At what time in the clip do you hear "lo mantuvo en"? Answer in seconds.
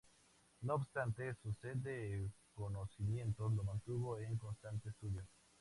3.53-4.35